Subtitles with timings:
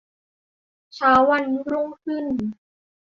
[0.95, 2.25] เช้าวันรุ่งขึ้น